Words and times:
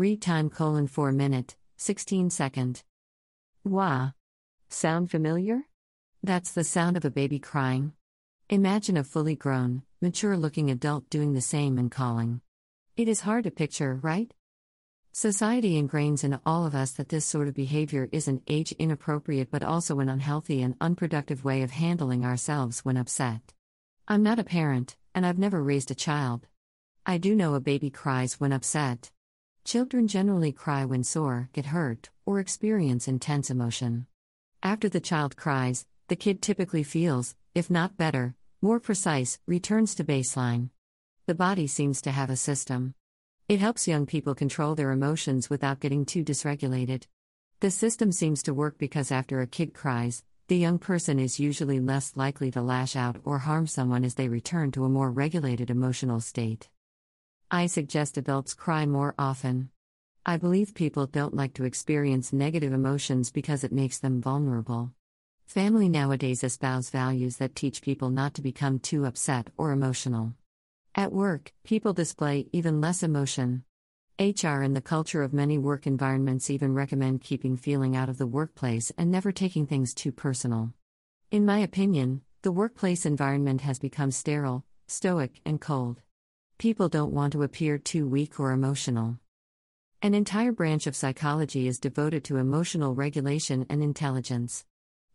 Read 0.00 0.22
time 0.22 0.48
colon 0.48 0.86
4 0.86 1.12
minute, 1.12 1.56
16 1.76 2.30
second. 2.30 2.84
Wah. 3.64 4.12
Sound 4.70 5.10
familiar? 5.10 5.66
That's 6.22 6.52
the 6.52 6.64
sound 6.64 6.96
of 6.96 7.04
a 7.04 7.10
baby 7.10 7.38
crying. 7.38 7.92
Imagine 8.48 8.96
a 8.96 9.04
fully 9.04 9.36
grown, 9.36 9.82
mature 10.00 10.38
looking 10.38 10.70
adult 10.70 11.10
doing 11.10 11.34
the 11.34 11.42
same 11.42 11.76
and 11.76 11.90
calling. 11.90 12.40
It 12.96 13.08
is 13.08 13.20
hard 13.20 13.44
to 13.44 13.50
picture, 13.50 14.00
right? 14.00 14.32
Society 15.12 15.78
ingrains 15.78 16.24
in 16.24 16.40
all 16.46 16.64
of 16.64 16.74
us 16.74 16.92
that 16.92 17.10
this 17.10 17.26
sort 17.26 17.46
of 17.46 17.52
behavior 17.52 18.08
is 18.10 18.26
an 18.26 18.40
age 18.48 18.72
inappropriate 18.78 19.50
but 19.50 19.62
also 19.62 20.00
an 20.00 20.08
unhealthy 20.08 20.62
and 20.62 20.76
unproductive 20.80 21.44
way 21.44 21.60
of 21.60 21.72
handling 21.72 22.24
ourselves 22.24 22.86
when 22.86 22.96
upset. 22.96 23.52
I'm 24.08 24.22
not 24.22 24.38
a 24.38 24.44
parent, 24.44 24.96
and 25.14 25.26
I've 25.26 25.38
never 25.38 25.62
raised 25.62 25.90
a 25.90 25.94
child. 25.94 26.46
I 27.04 27.18
do 27.18 27.36
know 27.36 27.54
a 27.54 27.60
baby 27.60 27.90
cries 27.90 28.40
when 28.40 28.54
upset. 28.54 29.10
Children 29.70 30.08
generally 30.08 30.50
cry 30.50 30.84
when 30.84 31.04
sore, 31.04 31.48
get 31.52 31.66
hurt, 31.66 32.10
or 32.26 32.40
experience 32.40 33.06
intense 33.06 33.50
emotion. 33.50 34.08
After 34.64 34.88
the 34.88 34.98
child 34.98 35.36
cries, 35.36 35.86
the 36.08 36.16
kid 36.16 36.42
typically 36.42 36.82
feels, 36.82 37.36
if 37.54 37.70
not 37.70 37.96
better, 37.96 38.34
more 38.60 38.80
precise, 38.80 39.38
returns 39.46 39.94
to 39.94 40.02
baseline. 40.02 40.70
The 41.26 41.36
body 41.36 41.68
seems 41.68 42.02
to 42.02 42.10
have 42.10 42.30
a 42.30 42.34
system. 42.34 42.94
It 43.48 43.60
helps 43.60 43.86
young 43.86 44.06
people 44.06 44.34
control 44.34 44.74
their 44.74 44.90
emotions 44.90 45.48
without 45.48 45.78
getting 45.78 46.04
too 46.04 46.24
dysregulated. 46.24 47.04
The 47.60 47.70
system 47.70 48.10
seems 48.10 48.42
to 48.42 48.52
work 48.52 48.76
because 48.76 49.12
after 49.12 49.40
a 49.40 49.46
kid 49.46 49.72
cries, 49.72 50.24
the 50.48 50.56
young 50.56 50.80
person 50.80 51.20
is 51.20 51.38
usually 51.38 51.78
less 51.78 52.16
likely 52.16 52.50
to 52.50 52.60
lash 52.60 52.96
out 52.96 53.18
or 53.24 53.38
harm 53.38 53.68
someone 53.68 54.04
as 54.04 54.16
they 54.16 54.26
return 54.26 54.72
to 54.72 54.84
a 54.84 54.88
more 54.88 55.12
regulated 55.12 55.70
emotional 55.70 56.18
state. 56.18 56.68
I 57.52 57.66
suggest 57.66 58.16
adults 58.16 58.54
cry 58.54 58.86
more 58.86 59.12
often. 59.18 59.70
I 60.24 60.36
believe 60.36 60.72
people 60.72 61.06
don't 61.06 61.34
like 61.34 61.52
to 61.54 61.64
experience 61.64 62.32
negative 62.32 62.72
emotions 62.72 63.32
because 63.32 63.64
it 63.64 63.72
makes 63.72 63.98
them 63.98 64.22
vulnerable. 64.22 64.92
Family 65.48 65.88
nowadays 65.88 66.44
espouse 66.44 66.90
values 66.90 67.38
that 67.38 67.56
teach 67.56 67.82
people 67.82 68.08
not 68.08 68.34
to 68.34 68.42
become 68.42 68.78
too 68.78 69.04
upset 69.04 69.50
or 69.56 69.72
emotional. 69.72 70.34
At 70.94 71.10
work, 71.10 71.52
people 71.64 71.92
display 71.92 72.48
even 72.52 72.80
less 72.80 73.02
emotion. 73.02 73.64
HR 74.20 74.62
and 74.62 74.76
the 74.76 74.80
culture 74.80 75.24
of 75.24 75.32
many 75.32 75.58
work 75.58 75.88
environments 75.88 76.50
even 76.50 76.72
recommend 76.72 77.22
keeping 77.22 77.56
feeling 77.56 77.96
out 77.96 78.08
of 78.08 78.18
the 78.18 78.28
workplace 78.28 78.92
and 78.96 79.10
never 79.10 79.32
taking 79.32 79.66
things 79.66 79.92
too 79.92 80.12
personal. 80.12 80.72
In 81.32 81.44
my 81.44 81.58
opinion, 81.58 82.20
the 82.42 82.52
workplace 82.52 83.04
environment 83.04 83.62
has 83.62 83.80
become 83.80 84.12
sterile, 84.12 84.64
stoic, 84.86 85.40
and 85.44 85.60
cold. 85.60 86.00
People 86.60 86.90
don't 86.90 87.14
want 87.14 87.32
to 87.32 87.42
appear 87.42 87.78
too 87.78 88.06
weak 88.06 88.38
or 88.38 88.52
emotional. 88.52 89.18
An 90.02 90.12
entire 90.12 90.52
branch 90.52 90.86
of 90.86 90.94
psychology 90.94 91.66
is 91.66 91.78
devoted 91.78 92.22
to 92.24 92.36
emotional 92.36 92.94
regulation 92.94 93.64
and 93.70 93.82
intelligence. 93.82 94.66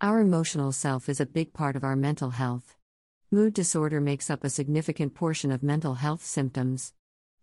Our 0.00 0.20
emotional 0.20 0.70
self 0.70 1.08
is 1.08 1.20
a 1.20 1.26
big 1.26 1.52
part 1.52 1.74
of 1.74 1.82
our 1.82 1.96
mental 1.96 2.30
health. 2.30 2.76
Mood 3.32 3.54
disorder 3.54 4.00
makes 4.00 4.30
up 4.30 4.44
a 4.44 4.50
significant 4.50 5.14
portion 5.14 5.50
of 5.50 5.64
mental 5.64 5.94
health 5.94 6.24
symptoms. 6.24 6.92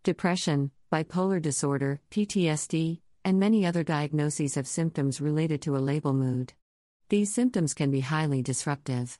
Depression, 0.03 0.72
bipolar 0.89 1.41
disorder, 1.41 2.00
PTSD, 2.09 3.02
and 3.25 3.38
many 3.38 3.66
other 3.66 3.84
diagnoses 3.84 4.56
have 4.56 4.66
symptoms 4.66 5.19
related 5.19 5.61
to 5.63 5.75
a 5.75 5.81
labile 5.81 6.16
mood. 6.16 6.53
These 7.09 7.34
symptoms 7.34 7.73
can 7.73 7.91
be 7.91 8.00
highly 8.00 8.41
disruptive. 8.41 9.19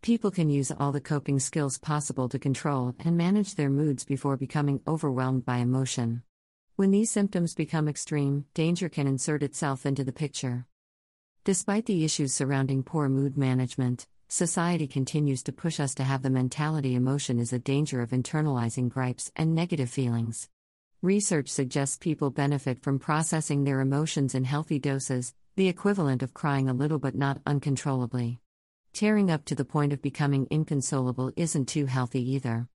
People 0.00 0.30
can 0.30 0.48
use 0.48 0.70
all 0.70 0.92
the 0.92 1.00
coping 1.00 1.40
skills 1.40 1.76
possible 1.76 2.28
to 2.28 2.38
control 2.38 2.94
and 3.00 3.16
manage 3.16 3.56
their 3.56 3.68
moods 3.68 4.04
before 4.04 4.36
becoming 4.36 4.80
overwhelmed 4.86 5.44
by 5.44 5.56
emotion. 5.58 6.22
When 6.76 6.92
these 6.92 7.10
symptoms 7.10 7.54
become 7.54 7.88
extreme, 7.88 8.44
danger 8.54 8.88
can 8.88 9.08
insert 9.08 9.42
itself 9.42 9.84
into 9.84 10.04
the 10.04 10.12
picture. 10.12 10.66
Despite 11.44 11.86
the 11.86 12.04
issues 12.04 12.32
surrounding 12.32 12.84
poor 12.84 13.08
mood 13.08 13.36
management, 13.36 14.06
society 14.28 14.86
continues 14.86 15.42
to 15.42 15.52
push 15.52 15.80
us 15.80 15.94
to 15.96 16.04
have 16.04 16.22
the 16.22 16.30
mentality 16.30 16.94
emotion 16.94 17.40
is 17.40 17.52
a 17.52 17.58
danger 17.58 18.00
of 18.00 18.10
internalizing 18.10 18.88
gripes 18.88 19.32
and 19.34 19.54
negative 19.54 19.90
feelings. 19.90 20.48
Research 21.02 21.48
suggests 21.48 21.96
people 21.96 22.30
benefit 22.30 22.82
from 22.82 23.00
processing 23.00 23.64
their 23.64 23.80
emotions 23.80 24.34
in 24.34 24.44
healthy 24.44 24.78
doses, 24.78 25.34
the 25.56 25.68
equivalent 25.68 26.22
of 26.22 26.34
crying 26.34 26.68
a 26.68 26.72
little 26.72 27.00
but 27.00 27.16
not 27.16 27.40
uncontrollably. 27.44 28.40
Tearing 28.92 29.30
up 29.30 29.44
to 29.44 29.54
the 29.54 29.64
point 29.64 29.92
of 29.92 30.02
becoming 30.02 30.46
inconsolable 30.50 31.32
isn't 31.36 31.66
too 31.66 31.86
healthy 31.86 32.32
either. 32.32 32.68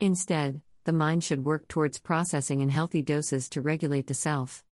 Instead, 0.00 0.62
the 0.84 0.92
mind 0.92 1.24
should 1.24 1.44
work 1.44 1.68
towards 1.68 1.98
processing 1.98 2.60
in 2.60 2.68
healthy 2.68 3.02
doses 3.02 3.48
to 3.50 3.60
regulate 3.60 4.06
the 4.06 4.14
self. 4.14 4.64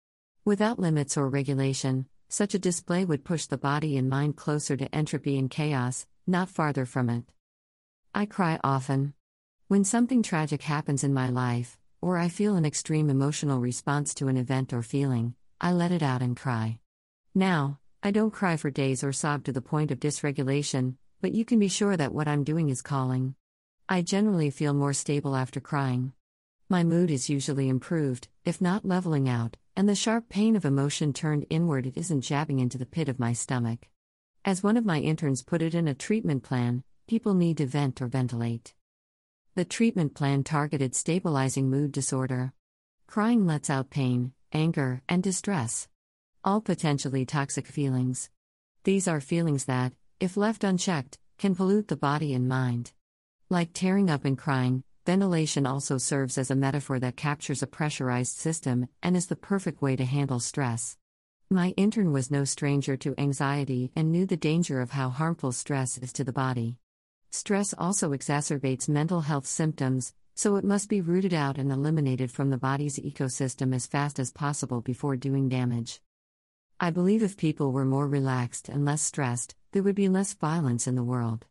Without 0.46 0.80
limits 0.80 1.18
or 1.18 1.28
regulation, 1.28 2.06
such 2.30 2.54
a 2.54 2.60
display 2.60 3.06
would 3.06 3.24
push 3.24 3.46
the 3.46 3.58
body 3.58 3.98
and 3.98 4.10
mind 4.10 4.36
closer 4.36 4.78
to 4.78 4.94
entropy 4.94 5.38
and 5.38 5.50
chaos, 5.50 6.08
not 6.26 6.50
farther 6.50 6.86
from 6.86 7.10
it. 7.10 7.24
I 8.14 8.26
cry 8.26 8.60
often. 8.64 9.14
When 9.68 9.84
something 9.84 10.22
tragic 10.22 10.62
happens 10.62 11.04
in 11.04 11.14
my 11.14 11.30
life, 11.30 11.78
or 12.02 12.18
I 12.18 12.30
feel 12.30 12.56
an 12.56 12.66
extreme 12.66 13.10
emotional 13.10 13.60
response 13.60 14.14
to 14.16 14.28
an 14.28 14.38
event 14.38 14.74
or 14.74 14.84
feeling, 14.84 15.36
I 15.60 15.72
let 15.72 15.92
it 15.92 16.04
out 16.04 16.22
and 16.22 16.36
cry. 16.38 16.80
Now, 17.34 17.80
I 18.06 18.12
don't 18.12 18.32
cry 18.32 18.58
for 18.58 18.70
days 18.70 19.02
or 19.02 19.14
sob 19.14 19.46
to 19.46 19.54
the 19.54 19.62
point 19.62 19.90
of 19.90 19.98
dysregulation, 19.98 20.96
but 21.22 21.32
you 21.32 21.46
can 21.46 21.58
be 21.58 21.70
sure 21.70 21.96
that 21.96 22.14
what 22.14 22.28
I'm 22.28 22.44
doing 22.44 22.68
is 22.68 22.82
calling. 22.82 23.36
I 23.88 24.02
generally 24.02 24.50
feel 24.50 24.74
more 24.74 24.92
stable 24.92 25.38
after 25.38 25.62
crying. 25.62 26.12
My 26.68 26.84
mood 26.84 27.10
is 27.10 27.30
usually 27.30 27.70
improved, 27.70 28.28
if 28.44 28.60
not 28.60 28.84
leveling 28.84 29.30
out, 29.30 29.56
and 29.78 29.88
the 29.88 29.96
sharp 29.96 30.28
pain 30.28 30.58
of 30.58 30.66
emotion 30.66 31.14
turned 31.14 31.46
inward 31.50 31.86
it 31.86 31.96
isn't 31.96 32.24
jabbing 32.24 32.60
into 32.60 32.78
the 32.78 32.86
pit 32.86 33.08
of 33.08 33.20
my 33.20 33.32
stomach. 33.32 33.88
As 34.44 34.62
one 34.62 34.76
of 34.76 34.84
my 34.84 35.00
interns 35.00 35.42
put 35.42 35.62
it 35.62 35.74
in 35.74 35.88
a 35.88 35.94
treatment 35.94 36.44
plan, 36.44 36.84
people 37.08 37.34
need 37.34 37.56
to 37.60 37.66
vent 37.66 38.02
or 38.02 38.08
ventilate. 38.08 38.74
The 39.56 39.64
treatment 39.64 40.14
plan 40.14 40.44
targeted 40.44 40.94
stabilizing 40.94 41.70
mood 41.70 41.94
disorder. 41.94 42.52
Crying 43.08 43.48
lets 43.48 43.70
out 43.70 43.90
pain, 43.90 44.34
anger, 44.52 45.04
and 45.08 45.24
distress. 45.24 45.88
All 46.46 46.60
potentially 46.60 47.26
toxic 47.26 47.68
feelings. 47.68 48.30
These 48.84 49.08
are 49.08 49.22
feelings 49.22 49.64
that, 49.64 49.94
if 50.20 50.36
left 50.36 50.66
unchecked, 50.66 51.18
can 51.38 51.56
pollute 51.56 51.88
the 51.88 51.96
body 51.96 52.34
and 52.34 52.50
mind. 52.50 52.92
Like 53.50 53.70
tearing 53.72 54.10
up 54.10 54.26
and 54.26 54.38
crying, 54.38 54.84
ventilation 55.06 55.66
also 55.66 55.98
serves 55.98 56.38
as 56.38 56.52
a 56.52 56.56
metaphor 56.56 57.00
that 57.00 57.16
captures 57.16 57.64
a 57.64 57.68
pressurized 57.68 58.36
system 58.36 58.90
and 59.02 59.16
is 59.16 59.28
the 59.28 59.38
perfect 59.38 59.82
way 59.82 59.96
to 59.96 60.04
handle 60.04 60.42
stress. 60.42 60.98
My 61.50 61.70
intern 61.78 62.12
was 62.12 62.30
no 62.30 62.44
stranger 62.44 62.98
to 62.98 63.16
anxiety 63.18 63.94
and 63.96 64.12
knew 64.12 64.26
the 64.26 64.36
danger 64.36 64.82
of 64.82 64.92
how 64.92 65.12
harmful 65.12 65.54
stress 65.54 65.98
is 65.98 66.12
to 66.12 66.26
the 66.26 66.34
body. 66.34 66.76
Stress 67.32 67.74
also 67.78 68.10
exacerbates 68.10 68.90
mental 68.90 69.22
health 69.22 69.46
symptoms, 69.46 70.14
so 70.36 70.58
it 70.58 70.66
must 70.66 70.90
be 70.90 71.00
rooted 71.00 71.34
out 71.34 71.58
and 71.58 71.72
eliminated 71.72 72.32
from 72.32 72.50
the 72.50 72.58
body's 72.58 73.00
ecosystem 73.00 73.74
as 73.74 73.88
fast 73.88 74.20
as 74.20 74.30
possible 74.30 74.82
before 74.82 75.16
doing 75.16 75.48
damage. 75.48 76.02
I 76.84 76.90
believe 76.90 77.24
if 77.24 77.38
people 77.38 77.72
were 77.72 77.86
more 77.86 78.10
relaxed 78.10 78.68
and 78.68 78.84
less 78.84 79.02
stressed, 79.02 79.56
there 79.72 79.84
would 79.84 79.96
be 79.96 80.10
less 80.10 80.34
violence 80.34 80.86
in 80.86 80.96
the 80.96 81.02
world. 81.02 81.46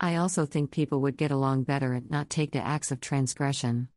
I 0.00 0.16
also 0.16 0.46
think 0.46 0.70
people 0.70 1.02
would 1.02 1.18
get 1.18 1.30
along 1.30 1.64
better 1.64 1.92
and 1.92 2.10
not 2.10 2.30
take 2.30 2.52
to 2.52 2.66
acts 2.66 2.90
of 2.90 2.98
transgression. 2.98 3.88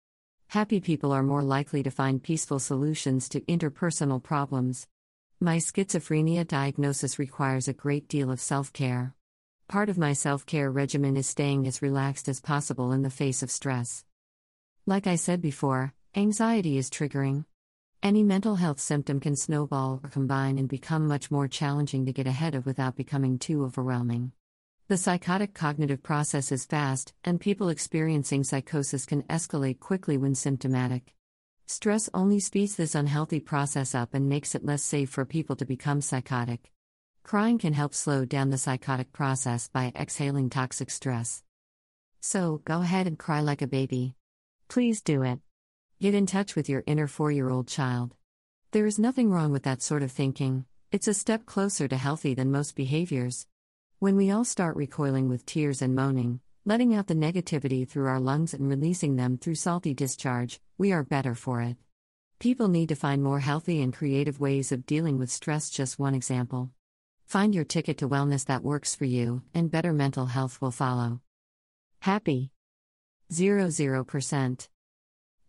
Happy 0.48 0.82
people 0.82 1.14
are 1.14 1.24
more 1.24 1.42
likely 1.42 1.84
to 1.84 1.90
find 1.90 2.22
peaceful 2.22 2.60
solutions 2.60 3.30
to 3.30 3.40
interpersonal 3.40 4.22
problems. 4.22 4.86
My 5.40 5.56
schizophrenia 5.56 6.46
diagnosis 6.46 7.18
requires 7.18 7.70
a 7.70 7.74
great 7.74 8.10
deal 8.10 8.30
of 8.30 8.42
self 8.42 8.74
care. 8.74 9.16
Part 9.70 9.88
of 9.88 9.98
my 9.98 10.12
self 10.12 10.46
care 10.46 10.70
regimen 10.70 11.16
is 11.16 11.28
staying 11.28 11.66
as 11.66 11.82
relaxed 11.82 12.28
as 12.28 12.42
possible 12.42 12.92
in 12.92 13.04
the 13.04 13.10
face 13.10 13.42
of 13.42 13.50
stress. 13.50 14.04
Like 14.86 15.08
I 15.08 15.16
said 15.16 15.42
before, 15.42 15.94
anxiety 16.14 16.78
is 16.78 16.90
triggering. 16.90 17.46
Any 18.04 18.22
mental 18.22 18.56
health 18.56 18.82
symptom 18.82 19.22
can 19.22 19.38
snowball 19.38 20.02
or 20.04 20.10
combine 20.10 20.58
and 20.58 20.68
become 20.68 21.08
much 21.08 21.32
more 21.32 21.48
challenging 21.48 22.06
to 22.06 22.12
get 22.12 22.28
ahead 22.28 22.54
of 22.54 22.66
without 22.66 22.98
becoming 22.98 23.40
too 23.40 23.64
overwhelming. 23.64 24.34
The 24.90 24.98
psychotic 24.98 25.54
cognitive 25.54 26.04
process 26.04 26.52
is 26.52 26.66
fast, 26.66 27.14
and 27.24 27.40
people 27.40 27.70
experiencing 27.70 28.44
psychosis 28.44 29.06
can 29.06 29.24
escalate 29.24 29.80
quickly 29.80 30.18
when 30.18 30.36
symptomatic. 30.36 31.16
Stress 31.66 32.10
only 32.14 32.42
speeds 32.42 32.76
this 32.76 32.94
unhealthy 32.94 33.40
process 33.40 33.96
up 33.96 34.14
and 34.14 34.28
makes 34.28 34.54
it 34.54 34.66
less 34.66 34.84
safe 34.84 35.10
for 35.10 35.24
people 35.24 35.56
to 35.56 35.64
become 35.64 36.02
psychotic. 36.02 36.74
Crying 37.24 37.58
can 37.58 37.72
help 37.72 37.94
slow 37.94 38.26
down 38.26 38.50
the 38.50 38.58
psychotic 38.58 39.14
process 39.14 39.70
by 39.70 39.94
exhaling 39.96 40.50
toxic 40.50 40.92
stress. 40.92 41.42
So, 42.20 42.62
go 42.66 42.82
ahead 42.82 43.08
and 43.08 43.18
cry 43.18 43.40
like 43.40 43.62
a 43.62 43.68
baby. 43.68 44.16
Please 44.68 45.02
do 45.02 45.24
it. 45.24 45.40
Get 46.04 46.16
in 46.16 46.26
touch 46.26 46.54
with 46.54 46.68
your 46.68 46.84
inner 46.86 47.08
four 47.08 47.32
year 47.32 47.50
old 47.50 47.70
child. 47.70 48.14
There 48.72 48.86
is 48.86 49.00
nothing 49.00 49.32
wrong 49.32 49.54
with 49.54 49.64
that 49.64 49.82
sort 49.82 50.04
of 50.04 50.12
thinking, 50.12 50.66
it's 50.92 51.08
a 51.08 51.14
step 51.14 51.46
closer 51.46 51.88
to 51.88 51.96
healthy 51.96 52.34
than 52.34 52.52
most 52.52 52.76
behaviors. 52.76 53.48
When 54.00 54.18
we 54.18 54.30
all 54.30 54.44
start 54.44 54.76
recoiling 54.76 55.30
with 55.30 55.46
tears 55.46 55.82
and 55.82 55.96
moaning, 55.96 56.42
letting 56.66 56.94
out 56.94 57.08
the 57.08 57.14
negativity 57.14 57.88
through 57.88 58.08
our 58.08 58.20
lungs 58.20 58.54
and 58.54 58.68
releasing 58.68 59.16
them 59.16 59.38
through 59.38 59.56
salty 59.56 59.94
discharge, 59.94 60.60
we 60.78 60.92
are 60.92 61.06
better 61.06 61.36
for 61.36 61.62
it. 61.62 61.78
People 62.38 62.68
need 62.68 62.90
to 62.90 62.96
find 62.96 63.24
more 63.24 63.40
healthy 63.40 63.82
and 63.82 63.94
creative 63.94 64.42
ways 64.42 64.74
of 64.74 64.86
dealing 64.86 65.18
with 65.18 65.32
stress, 65.32 65.70
just 65.70 66.00
one 66.00 66.16
example. 66.16 66.70
Find 67.28 67.56
your 67.56 67.64
ticket 67.64 68.00
to 68.00 68.10
wellness 68.10 68.44
that 68.48 68.62
works 68.62 68.94
for 68.94 69.06
you, 69.06 69.42
and 69.54 69.72
better 69.72 69.94
mental 69.94 70.26
health 70.26 70.60
will 70.60 70.72
follow. 70.72 71.22
Happy 72.02 72.52
00%. 73.32 74.68